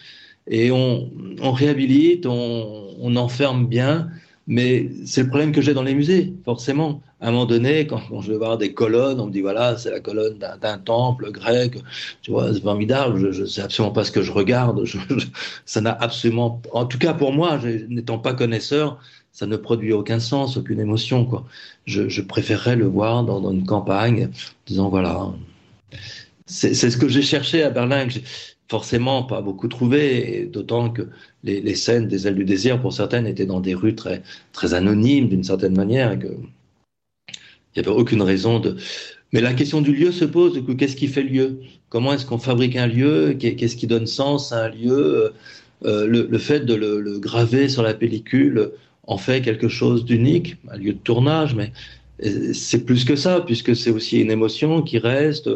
[0.49, 4.09] Et on, réhabilite, on enferme bien
[4.47, 7.01] mais c'est le problème que j'ai dans les musées, forcément.
[7.21, 9.91] À un moment donné, quand, je vais voir des colonnes, on me dit voilà, c'est
[9.91, 11.79] la colonne d'un temple grec,
[12.23, 13.33] tu vois, c'est formidable.
[13.33, 14.85] Je ne sais absolument pas ce que je regarde.
[15.65, 18.99] ça n'a absolument, en tout cas pour moi, n'étant pas connaisseur,
[19.31, 21.45] ça ne produit aucun sens, aucune émotion.
[21.87, 24.31] Je, préférerais le voir dans, une campagne,
[24.67, 25.33] disant voilà.
[26.47, 28.09] C'est ce que j'ai cherché à Berlin
[28.73, 31.03] forcément pas beaucoup trouvé, d'autant que
[31.45, 35.29] les, scènes des ailes du désir, pour certaines, étaient dans des rues très, très anonymes
[35.29, 36.29] d'une certaine manière, il
[37.77, 38.77] n'y avait aucune raison de.
[39.33, 41.61] Mais la question du lieu se pose, qu'est-ce qui fait lieu?
[41.89, 43.35] Comment est-ce qu'on fabrique un lieu?
[43.39, 45.33] Qu'est-ce qui donne sens à un lieu?
[45.85, 48.71] Euh, le, fait de le, le, graver sur la pellicule
[49.07, 51.73] en fait quelque chose d'unique, un lieu de tournage, mais
[52.25, 55.51] euh, c'est plus que ça, puisque c'est aussi une émotion qui reste,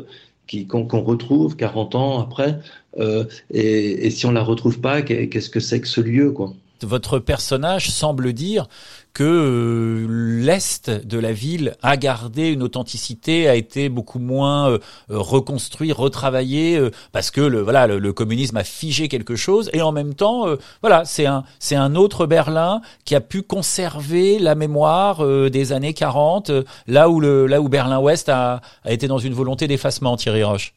[0.68, 2.58] qu'on retrouve 40 ans après.
[2.98, 6.52] Euh, et, et, si on la retrouve pas, qu'est-ce que c'est que ce lieu, quoi?
[6.82, 8.68] Votre personnage semble dire
[9.14, 14.78] que euh, l'est de la ville a gardé une authenticité, a été beaucoup moins euh,
[15.08, 16.78] reconstruit, retravaillé,
[17.12, 20.44] parce que le voilà le, communisme a figé quelque chose, et en même temps,
[20.82, 25.94] voilà, c'est un c'est un autre Berlin qui a pu conserver la mémoire des années
[25.94, 26.50] 40,
[26.88, 30.44] là où le là où Berlin Ouest a, a été dans une volonté d'effacement, Thierry
[30.44, 30.74] Roche.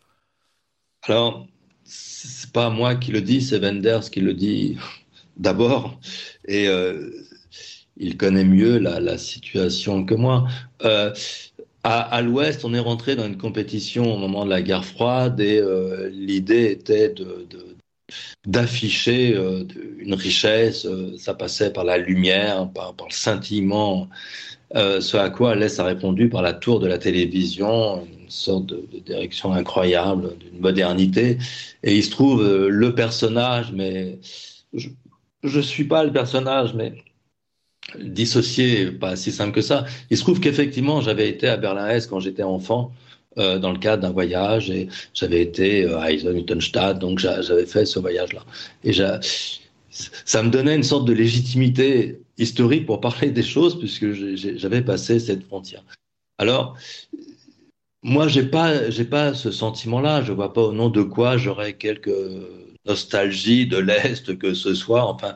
[1.04, 1.46] Alors,
[2.60, 4.78] pas moi qui le dis, c'est Wenders qui le dit
[5.38, 6.00] d'abord,
[6.48, 6.68] et
[7.98, 10.48] il connaît mieux la, situation que moi.
[10.84, 11.14] Euh,
[11.84, 15.60] à, l'Ouest, on est rentré dans une compétition au moment de la guerre froide et
[15.60, 17.48] euh, l'idée était de,
[18.46, 19.64] d'afficher euh,
[20.00, 24.10] une richesse, euh, ça passait par la lumière, par, le scintillement,
[24.76, 28.84] euh, ce à quoi l'Est a répondu par la tour de la télévision, sorte de,
[29.06, 31.38] direction incroyable, d'une modernité.
[31.84, 34.20] Et il se trouve euh, le personnage, mais
[34.74, 34.90] je
[35.44, 36.94] ne suis pas le personnage, mais
[38.00, 39.86] dissocier, pas si simple que ça.
[40.10, 42.92] Il se trouve qu'effectivement, j'avais été à Berlin-Est quand j'étais enfant,
[43.38, 47.86] euh, dans le cadre d'un voyage, et j'avais été euh, à Eisenhüttenstadt, donc j'avais fait
[47.86, 48.44] ce voyage-là.
[48.84, 48.92] Et
[49.92, 55.20] ça me donnait une sorte de légitimité historique pour parler des choses, puisque j'avais passé
[55.20, 55.84] cette frontière.
[56.38, 56.76] Alors,
[58.04, 60.24] moi, j'ai pas, j'ai pas ce sentiment-là.
[60.24, 65.06] Je vois pas au nom de quoi j'aurais quelque nostalgie de l'Est que ce soit.
[65.06, 65.36] Enfin,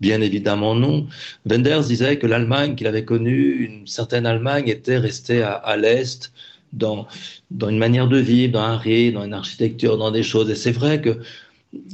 [0.00, 1.06] Bien évidemment non.
[1.46, 6.32] Wenders disait que l'Allemagne qu'il avait connue, une certaine Allemagne, était restée à, l'Est
[6.72, 7.06] dans,
[7.50, 10.50] dans une manière de vivre, dans un rythme, dans une architecture, dans des choses.
[10.50, 11.20] Et c'est vrai que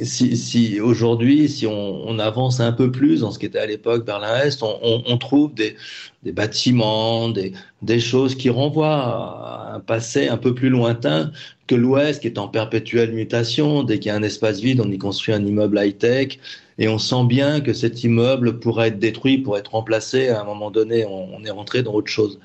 [0.03, 3.67] si, si aujourd'hui, si on, on, avance un peu plus dans ce qui était à
[3.67, 5.77] l'époque Berlin-Est, on, on, on, trouve des,
[6.23, 11.33] des bâtiments, des, des, choses qui renvoient à un passé un peu plus lointain
[11.67, 13.83] que l'Ouest, qui est en perpétuelle mutation.
[13.83, 16.39] Dès qu'il y a un espace vide, on y construit un immeuble high-tech
[16.81, 20.29] et on sent bien que cet immeuble pourrait être détruit, pour être remplacé.
[20.29, 22.41] À un moment donné, on, est rentré dans autre chose.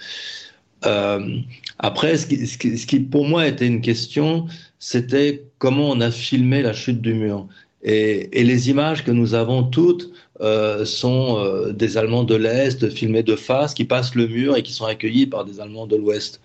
[0.85, 1.37] Euh,
[1.79, 4.47] après, ce qui, pour moi était une question,
[4.79, 7.47] c'était comment on a filmé la chute du mur.
[7.83, 12.89] Et, et les images que nous avons toutes euh, sont euh, des Allemands de l'Est
[12.89, 15.95] filmés de face qui passent le mur et qui sont accueillis par des Allemands de
[15.95, 16.41] l'Ouest.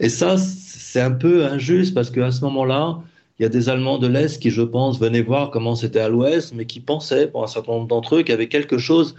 [0.00, 3.00] Et ça, c'est un peu injuste parce qu'à ce moment-là,
[3.38, 6.08] il y a des Allemands de l'Est qui, je pense, venaient voir comment c'était à
[6.08, 9.16] l'Ouest, mais qui pensaient, pour un certain nombre d'entre eux, qu'il y avait quelque chose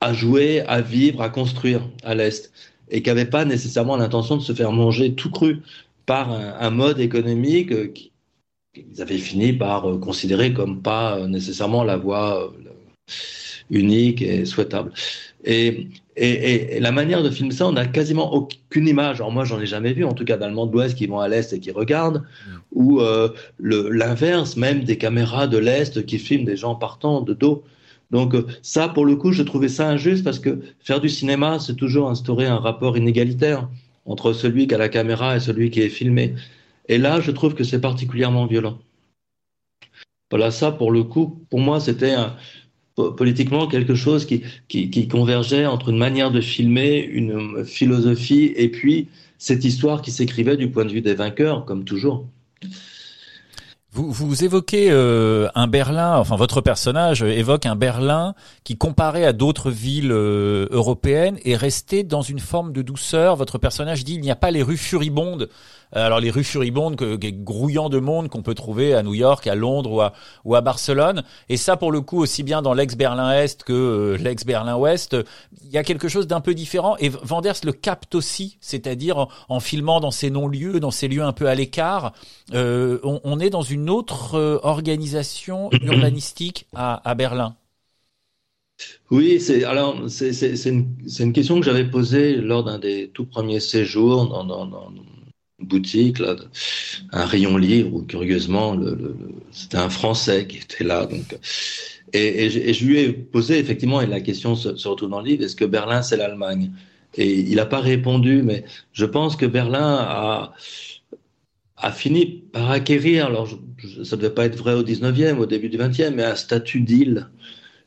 [0.00, 2.52] à jouer, à vivre, à construire à l'Est,
[2.90, 5.62] et qui n'avaient pas nécessairement l'intention de se faire manger tout cru
[6.06, 7.72] par un, mode économique
[8.72, 12.52] qu'ils avaient fini par considérer comme pas nécessairement la voie
[13.70, 14.92] unique et souhaitable.
[15.44, 19.16] Et, et, la manière de filmer ça, on n'a quasiment aucune image.
[19.20, 21.28] Alors moi, j'en ai jamais vu, en tout cas d'Allemands de l'Ouest qui vont à
[21.28, 22.50] l'Est et qui regardent, mm.
[22.72, 27.64] ou euh, l'inverse, même des caméras de l'Est qui filment des gens partant de dos.
[28.10, 31.58] Donc euh, ça, pour le coup, je trouvais ça injuste parce que faire du cinéma,
[31.58, 33.68] c'est toujours instaurer un rapport inégalitaire
[34.06, 36.34] entre celui qui a la caméra et celui qui est filmé.
[36.88, 38.78] Et là, je trouve que c'est particulièrement violent.
[40.30, 42.14] Voilà, ça, pour le coup, pour moi, c'était
[43.16, 49.08] politiquement quelque chose qui, qui, convergeait entre une manière de filmer, une philosophie, et puis
[49.38, 52.26] cette histoire qui s'écrivait du point de vue des vainqueurs, comme toujours.
[53.96, 59.70] Vous, évoquez euh, un Berlin, enfin votre personnage évoque un Berlin qui, comparé à d'autres
[59.70, 63.36] villes euh, européennes, est resté dans une forme de douceur.
[63.36, 65.46] Votre personnage dit il n'y a pas les rues furibondes euh,
[65.94, 69.54] alors les rues furibondes, que, grouillant de monde qu'on peut trouver à New York, à
[69.54, 70.12] Londres ou à,
[70.44, 71.22] ou à Barcelone.
[71.48, 75.16] Et ça, pour le coup, aussi bien dans l'ex-Berlin-Est que euh, l'ex-Berlin-Ouest,
[75.64, 76.96] il y a quelque chose d'un peu différent.
[76.98, 81.32] Et Vanders le capte aussi, c'est-à-dire en, filmant dans ces non-lieux, dans ces lieux un
[81.32, 82.12] peu à l'écart.
[82.52, 87.56] Euh, on, est dans une autre organisation urbanistique à, à Berlin.
[89.10, 90.32] Oui, c'est alors c'est
[90.66, 94.90] une, une, question que j'avais posée lors d'un des tout premiers séjours dans, dans, dans,
[95.64, 96.36] boutique, là,
[97.12, 98.76] un rayon livre où curieusement,
[99.52, 101.06] c'était un Français qui était là.
[101.06, 101.38] Donc,
[102.12, 105.56] et, je lui ai posé effectivement, et la question se, retrouve dans le livre, est-ce
[105.56, 106.70] que Berlin c'est l'Allemagne?
[107.16, 110.54] Et il n'a pas répondu, mais je pense que Berlin a,
[111.76, 113.48] a fini par acquérir, alors
[114.04, 116.80] ça ne devait pas être vrai au 19e, au début du 20e, mais un statut
[116.80, 117.28] d'île,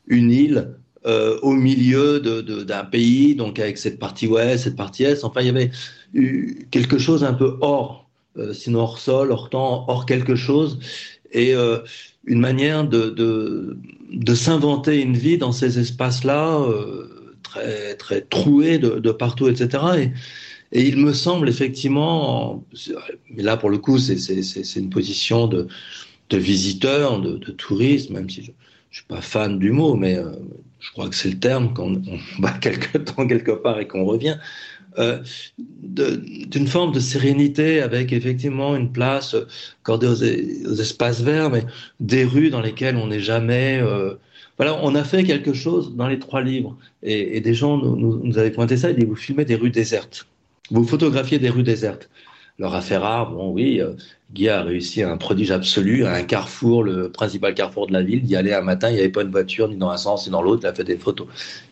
[0.06, 0.74] une île
[1.08, 5.24] euh, au milieu d'un pays, donc avec cette partie ouest, cette partie est.
[5.24, 5.70] Enfin, il y avait
[6.70, 10.78] quelque chose un peu hors, euh, sinon hors sol, hors temps, hors quelque chose,
[11.32, 11.78] et euh,
[12.26, 16.60] une manière de, de, s'inventer une vie dans ces espaces-là,
[17.42, 20.12] très, très troués de, partout, etc.
[20.72, 22.62] Et, il me semble effectivement,
[23.30, 25.68] mais là pour le coup, c'est une position de,
[26.28, 28.54] de visiteur, de, de touriste, même si je ne
[28.90, 30.18] suis pas fan du mot, mais
[30.80, 34.04] je crois que c'est le terme, quand on va quelque temps quelque part et qu'on
[34.04, 34.36] revient,
[34.98, 35.22] euh,
[35.58, 39.36] d'une forme de sérénité avec effectivement une place
[39.82, 41.64] accordée aux, espaces verts, mais
[42.00, 43.80] des rues dans lesquelles on n'est jamais.
[43.80, 44.14] Euh,
[44.56, 48.38] voilà, on a fait quelque chose dans les trois livres et, des gens nous, nous,
[48.38, 48.90] avaient pointé ça.
[48.90, 50.26] Ils disaient vous filmez des rues désertes,
[50.70, 52.08] vous photographiez des rues désertes.
[52.58, 53.92] Alors à Ferrare, bon oui, euh,
[54.32, 58.22] Guy a réussi un prodige absolu, à un carrefour, le principal carrefour de la ville,
[58.22, 60.32] d'y aller un matin, il n'y avait pas une voiture ni dans un sens ni
[60.32, 61.28] dans l'autre, il a fait des photos.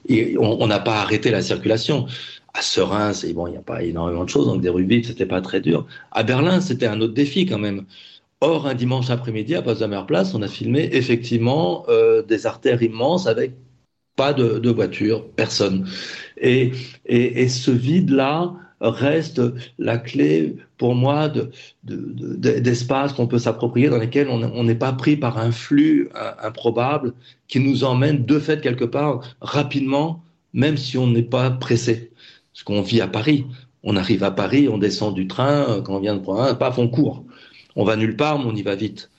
[0.08, 2.06] Et on n'a pas arrêté la circulation.
[2.54, 5.40] À Serein, bon, il n'y a pas énormément de choses, donc des vides, c'était pas
[5.40, 5.86] très dur.
[6.12, 7.84] À Berlin, c'était un autre défi quand même.
[8.40, 13.26] Or, un dimanche après-midi, à Potsdamer Place, on a filmé effectivement euh, des artères immenses
[13.26, 13.52] avec
[14.14, 15.88] pas de, de voiture, personne.
[16.40, 16.72] Et,
[17.06, 19.40] et, et ce vide-là, reste
[19.78, 21.30] la clé pour moi
[21.84, 26.10] d'espace de, qu'on peut s'approprier dans lesquels on n'est pas pris par un flux
[26.42, 27.14] improbable
[27.48, 32.12] qui nous emmène de fait quelque part rapidement, même si on n'est pas pressé.
[32.52, 33.46] Ce qu'on vit à Paris.
[33.82, 36.88] On arrive à Paris, on descend du train, quand on vient de province, paf, on
[36.88, 37.24] court.
[37.76, 39.10] On va nulle part, mais on y va vite.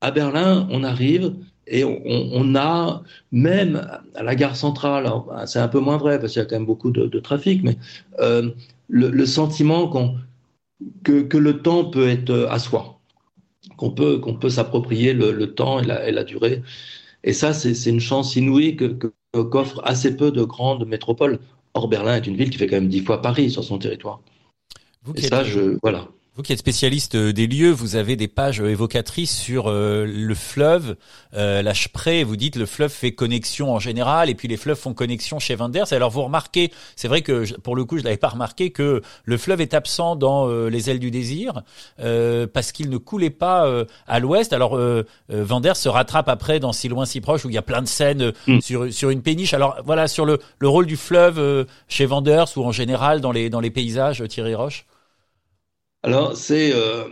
[0.00, 1.34] À Berlin, on arrive,
[1.70, 5.10] et on, a même à la gare centrale,
[5.46, 7.76] c'est un peu moins vrai parce qu'il y a quand même beaucoup de, trafic, mais
[8.20, 8.50] euh,
[8.88, 9.88] le, sentiment
[11.02, 13.00] que, le temps peut être euh, à soi,
[13.76, 16.62] qu'on peut, qu'on peut s'approprier le, temps et la, durée.
[17.24, 18.96] Et ça, c'est une chance inouïe que,
[19.32, 21.40] qu'offrent assez peu de grandes métropoles.
[21.74, 24.20] Or, Berlin est une ville qui fait quand même dix fois Paris sur son territoire.
[25.14, 26.08] et ça, je, voilà.
[26.38, 30.34] Vous qui êtes spécialiste euh, des lieux, vous avez des pages évocatrices sur euh, le
[30.36, 30.94] fleuve,
[31.34, 32.22] euh, la Spree.
[32.22, 35.56] Vous dites le fleuve fait connexion en général, et puis les fleuves font connexion chez
[35.56, 35.92] Wenders.
[35.92, 39.36] Alors vous remarquez, c'est vrai que pour le coup je l'avais pas remarqué que le
[39.36, 41.64] fleuve est absent dans Les ailes du désir
[41.96, 43.68] parce qu'il ne coulait pas
[44.06, 44.52] à l'ouest.
[44.52, 44.78] Alors
[45.28, 47.88] Wenders se rattrape après dans Si loin si proche où il y a plein de
[47.88, 48.60] scènes mm.
[48.60, 49.54] sur sur une péniche.
[49.54, 53.50] Alors voilà sur le le rôle du fleuve chez Wenders ou en général dans les
[53.50, 54.84] dans les paysages Thierry Roche.
[56.04, 57.04] Alors, c'est euh,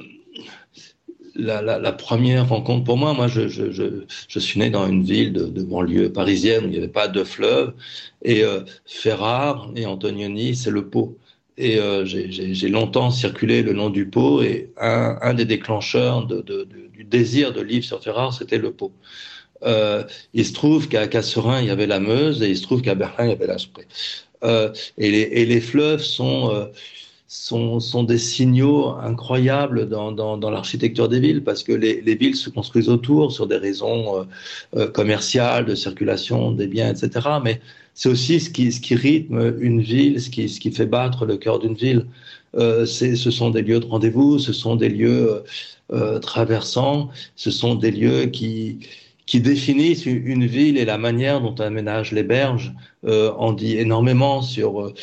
[1.34, 3.14] la, première rencontre pour moi.
[3.14, 6.88] Moi, je, je, suis né dans une ville de, banlieue parisienne où il n'y avait
[6.88, 7.74] pas de fleuve.
[8.22, 11.18] Et euh, Ferrare et Antonioni, c'est le Pau.
[11.58, 14.42] Et euh, j'ai longtemps circulé le nom du Pau.
[14.42, 18.92] Et un, des déclencheurs du désir de livre sur Ferrare, c'était le Pau.
[20.32, 22.40] il se trouve qu'à Casserin, il y avait la Meuse.
[22.42, 23.56] Et il se trouve qu'à Berlin, il y avait la
[24.98, 26.70] et, les, et les fleuves sont
[27.28, 32.14] sont, sont des signaux incroyables dans, dans, dans l'architecture des villes parce que les, les,
[32.14, 34.24] villes se construisent autour sur des raisons euh,
[34.76, 37.28] euh, commerciales, de circulation des biens, etc.
[37.42, 37.60] Mais
[37.94, 41.26] c'est aussi ce qui, ce qui rythme une ville, ce qui, ce qui fait battre
[41.26, 42.06] le cœur d'une ville.
[42.54, 45.42] Euh, ce sont des lieux de rendez-vous, ce sont des lieux
[45.92, 48.78] euh, traversants, ce sont des lieux qui,
[49.26, 52.72] qui définissent une ville et la manière dont on aménage les berges
[53.04, 54.80] euh, en dit énormément sur.
[54.80, 54.94] Euh,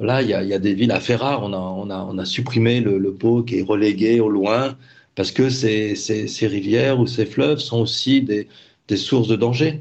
[0.00, 2.18] là, il y a, y a, des villes à Ferrare, on a, on a, on
[2.18, 4.76] a supprimé le, le pot qui est relégué au loin
[5.14, 8.48] parce que ces, ces, ces rivières ou ces fleuves sont aussi des,
[8.88, 9.80] des sources de danger.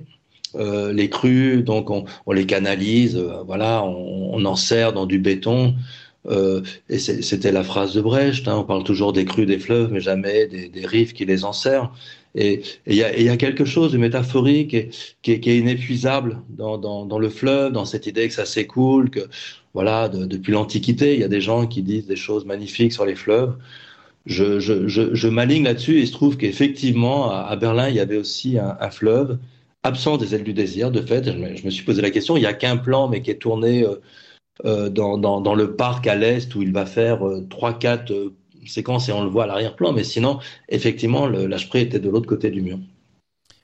[0.55, 5.05] Euh, les crues, donc on, on les canalise, euh, voilà, on, on en sert dans
[5.05, 5.75] du béton.
[6.27, 9.91] Euh, et c'était la phrase de Brecht, hein, on parle toujours des crues des fleuves,
[9.91, 11.93] mais jamais des, des rives qui les enserrent.
[12.39, 14.91] Et il y, a quelque chose de métaphorique
[15.23, 19.21] qui, est, inépuisable dans, le fleuve, dans cette idée que ça s'écoule, que
[19.73, 23.05] voilà, de, depuis l'Antiquité, il y a des gens qui disent des choses magnifiques sur
[23.07, 23.55] les fleuves.
[24.27, 28.59] Je, je, m'aligne là-dessus et il se trouve qu'effectivement, à, Berlin, il y avait aussi
[28.59, 29.39] un, fleuve
[29.81, 30.91] absent des ailes du désir.
[30.91, 33.31] De fait, je me, suis posé la question, il n'y a qu'un plan, mais qui
[33.31, 33.95] est tourné euh,
[34.65, 38.13] euh, dans, le parc à l'est où il va faire euh, trois, euh, quatre
[38.69, 42.49] séquence et on le voit à l'arrière-plan, mais sinon, effectivement, le était de l'autre côté
[42.49, 42.79] du mur.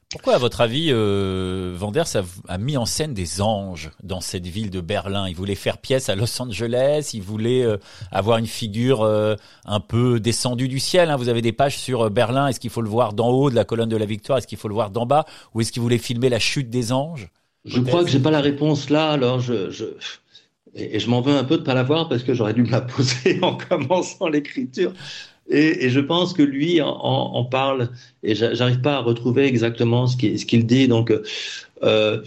[0.09, 4.45] Pourquoi, à votre avis, euh, Vanders a, a, mis en scène des anges dans cette
[4.45, 5.27] ville de Berlin?
[5.27, 7.77] Il voulait faire pièce à Los Angeles, il voulait euh,
[8.11, 9.35] avoir une figure euh,
[9.65, 11.09] un peu descendue du ciel.
[11.09, 11.15] Hein.
[11.15, 13.65] Vous avez des pages sur Berlin, est-ce qu'il faut le voir d'en haut de la
[13.65, 15.97] colonne de la victoire, est-ce qu'il faut le voir d'en bas, ou est-ce qu'il voulait
[15.97, 17.29] filmer la chute des anges?
[17.65, 19.71] Je crois que j'ai pas la réponse là, alors je...
[19.71, 19.85] je...
[20.75, 22.81] Et, je m'en veux un peu de pas l'avoir parce que j'aurais dû me la
[22.95, 24.93] poser en commençant l'écriture.
[25.49, 27.89] Et, je pense que lui en, parle
[28.23, 30.87] et j'arrive pas à retrouver exactement ce qu'il dit.
[30.87, 31.13] Donc,
[31.83, 32.21] euh,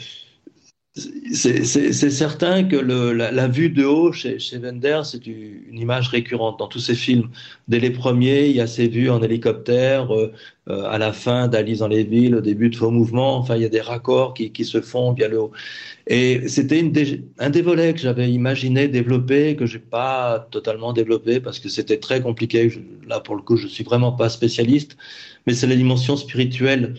[0.96, 6.08] c'est certain que le, la, la, vue de haut chez, chez Wenders, c'est une image
[6.08, 7.28] récurrente dans tous ses films.
[7.68, 10.32] Dès les premiers, il y a ces vues en hélicoptère, euh,
[10.68, 13.64] à la fin d'Alice dans les villes, au début de Faux Mouvements, enfin, il y
[13.66, 15.52] a des raccords qui, qui se font bien le haut.
[16.06, 16.80] Et c'était
[17.38, 21.98] un des volets que j'avais imaginé développer, que j'ai pas totalement développé parce que c'était
[21.98, 22.72] très compliqué.
[23.06, 24.96] Là, pour le coup, je suis vraiment pas spécialiste,
[25.46, 26.94] mais c'est la dimension spirituelle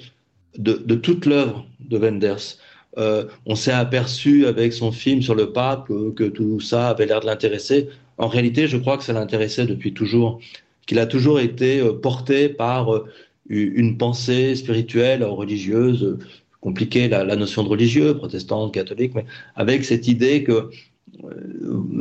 [0.58, 2.58] de, de toute l'œuvre de Wenders
[2.98, 7.06] euh, on s'est aperçu avec son film sur le pape que, que tout ça avait
[7.06, 7.90] l'air de l'intéresser.
[8.18, 10.40] En réalité, je crois que ça l'intéressait depuis toujours,
[10.88, 13.08] qu'il a toujours été euh, porté par euh,
[13.50, 16.18] une pensée spirituelle, religieuse,
[16.60, 20.70] compliquée la, notion de religieux, protestante, catholique, mais avec cette idée que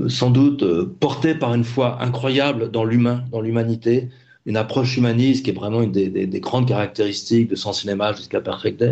[0.08, 0.64] sans doute
[0.98, 4.08] porté par une foi incroyable dans l'humain, dans l'humanité,
[4.44, 8.12] une approche humaniste qui est vraiment une des, des, des grandes caractéristiques de son cinéma
[8.12, 8.82] jusqu'à Perfect.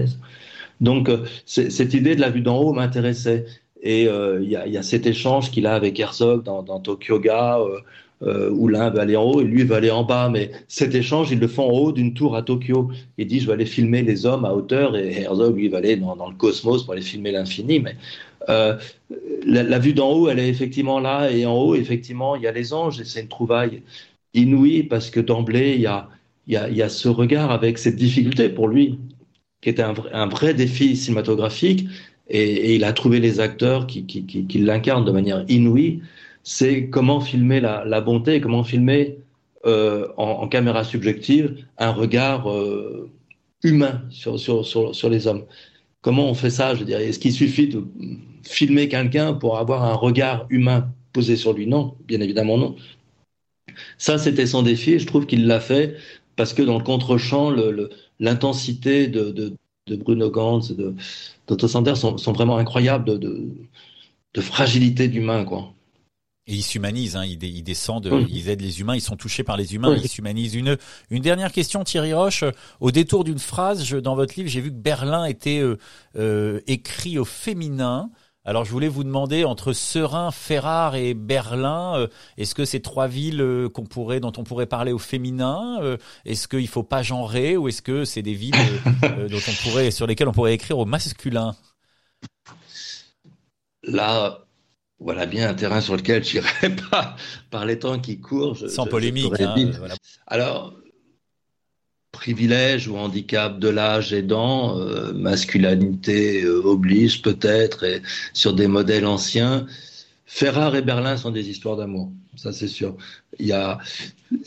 [0.80, 3.46] Donc, euh, cette idée de la vue d'en haut m'intéressait.
[3.82, 7.58] Et euh, il y, a, cet échange qu'il a avec Herzog dans, dans Tokyo Ga,
[7.58, 7.80] euh,
[8.22, 10.30] euh, où l'un veut aller en haut et lui veut aller en bas.
[10.30, 12.90] Mais cet échange, ils le font en haut d'une tour à Tokyo.
[13.18, 15.96] Il dit, je vais aller filmer les hommes à hauteur, et Herzog, lui, va aller
[15.96, 17.80] dans, le cosmos pour aller filmer l'infini.
[17.80, 17.96] Mais
[18.48, 18.78] euh,
[19.44, 22.52] la, vue d'en haut, elle est effectivement là, et en haut, effectivement, il y a
[22.52, 23.82] les anges, et c'est une trouvaille
[24.32, 28.98] inouïe, parce que d'emblée, il y a ce regard avec cette difficulté pour lui
[29.64, 31.88] qui était un, vrai défi cinématographique,
[32.28, 36.02] et, il a trouvé les acteurs qui, qui, l'incarnent de manière inouïe.
[36.42, 39.16] C'est comment filmer la, bonté, comment filmer
[39.64, 43.10] euh, en, caméra subjective un regard euh,
[43.62, 44.34] humain sur,
[45.08, 45.44] les hommes.
[46.02, 47.86] Comment on fait ça Je dire, est-ce qu'il suffit de
[48.42, 51.66] filmer quelqu'un pour avoir un regard humain posé sur lui?
[51.66, 52.76] Non, bien évidemment non.
[53.96, 54.92] Ça, c'était son défi.
[54.92, 55.96] Et je trouve qu'il l'a fait
[56.36, 57.88] parce que dans le contre-champ, le
[58.20, 59.54] l'intensité de, de,
[59.86, 60.94] de, Bruno Gantz et de
[61.46, 63.48] d'Otto Sander sont, sont, vraiment incroyables de, de,
[64.34, 65.74] de fragilité d'humain, quoi.
[66.46, 69.56] Et ils s'humanisent, hein, ils, ils, descendent, ils aident les humains, ils sont touchés par
[69.56, 70.54] les humains, ils s'humanisent.
[70.54, 70.76] Une,
[71.08, 72.44] une dernière question, Thierry Roche.
[72.80, 75.78] Au détour d'une phrase, je, dans votre livre, j'ai vu que Berlin était euh,
[76.16, 78.10] euh, écrit au féminin.
[78.46, 83.06] Alors je voulais vous demander entre Serein, Ferrare et Berlin, euh, est-ce que ces trois
[83.06, 87.02] villes euh, qu'on pourrait, dont on pourrait parler au féminin, euh, est-ce qu'il faut pas
[87.02, 88.52] genrer ou est-ce que c'est des villes
[89.02, 91.56] dont on pourrait, sur lesquelles on pourrait écrire au masculin?
[93.82, 94.44] Là,
[94.98, 97.16] voilà bien un terrain sur lequel je n'irai pas
[97.50, 98.54] par les temps qui courent.
[98.56, 99.32] Je, Sans polémique.
[99.38, 99.94] Je hein, voilà.
[100.26, 100.74] Alors
[102.14, 108.00] privilège ou handicap de l'âge aidant, euh, masculinité euh, oblige peut-être, et
[108.32, 109.66] sur des modèles anciens.
[110.26, 112.96] Ferrare et Berlin sont des histoires d'amour, ça c'est sûr.
[113.38, 113.78] Il y a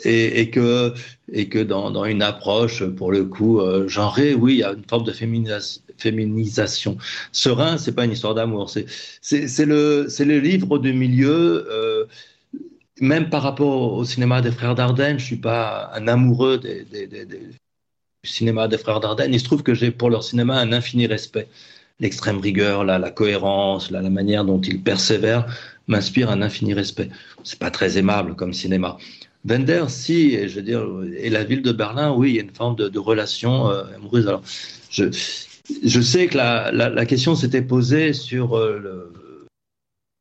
[0.06, 0.94] et, que
[1.32, 4.72] et que dans, dans, une approche pour le coup euh, genrée, oui, il y a
[4.74, 5.82] une forme de féminisation.
[5.98, 6.98] féminisation.
[7.32, 11.68] Serein, c'est pas une histoire d'amour, c'est le le livre du milieu.
[11.70, 12.06] Euh,
[13.02, 17.58] même par rapport au cinéma des frères Dardenne, je suis pas un amoureux du
[18.24, 19.34] cinéma des frères Dardenne.
[19.34, 21.48] Il se trouve que j'ai pour leur cinéma un infini respect.
[22.00, 25.46] L'extrême rigueur, la, cohérence, la, manière dont ils persévèrent
[25.88, 27.10] m'inspire un infini respect.
[27.44, 28.98] C'est pas très aimable comme cinéma.
[29.46, 30.86] Wenders, si, et je veux dire,
[31.18, 34.28] et la ville de Berlin, oui, il y a une forme de, relation euh, amoureuse.
[34.28, 34.44] Alors,
[34.90, 39.17] je, sais que la question s'était posée sur euh, le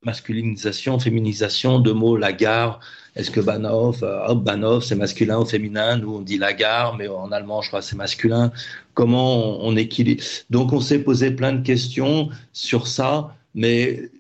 [0.03, 2.81] masculinisation, féminisation de mots la gare.
[3.15, 5.97] Est-ce que Bahnhof, euh, Bahnhof, c'est masculin ou féminin?
[5.97, 8.53] Nous, on dit la gare, mais en allemand, je crois c'est masculin.
[8.95, 10.23] Comment on, on équilibre?
[10.51, 14.11] Donc, on s'est posé plein de questions sur ça, mais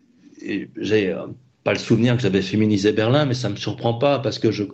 [0.76, 1.26] j'ai euh,
[1.64, 4.64] pas le souvenir que j'avais féminisé Berlin, mais ça me surprend pas parce que je,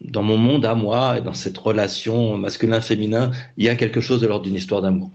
[0.00, 4.20] dans mon monde à moi et dans cette relation masculin-féminin, il y a quelque chose
[4.20, 5.10] de l'ordre d'une histoire d'amour.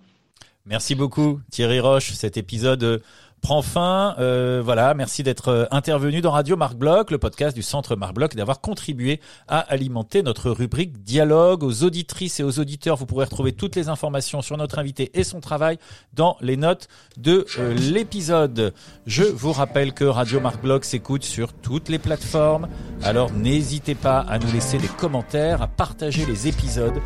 [0.65, 2.11] Merci beaucoup Thierry Roche.
[2.13, 2.99] Cet épisode euh,
[3.41, 4.15] prend fin.
[4.19, 8.13] Euh, voilà, merci d'être euh, intervenu dans Radio Marc Bloch, le podcast du Centre Marc
[8.13, 11.63] Bloch, d'avoir contribué à alimenter notre rubrique dialogue.
[11.63, 15.23] Aux auditrices et aux auditeurs, vous pourrez retrouver toutes les informations sur notre invité et
[15.23, 15.77] son travail
[16.13, 16.87] dans les notes
[17.17, 18.73] de euh, l'épisode.
[19.05, 22.67] Je vous rappelle que Radio Marc Bloch s'écoute sur toutes les plateformes.
[23.03, 26.99] Alors n'hésitez pas à nous laisser des commentaires, à partager les épisodes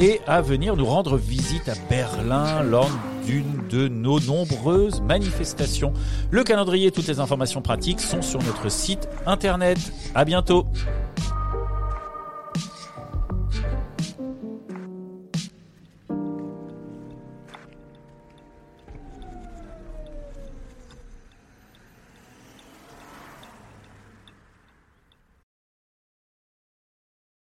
[0.00, 2.90] et à venir nous rendre visite à Berlin lors
[3.26, 5.92] d'une de nos nombreuses manifestations.
[6.30, 9.78] Le calendrier et toutes les informations pratiques sont sur notre site internet.
[10.14, 10.66] À bientôt.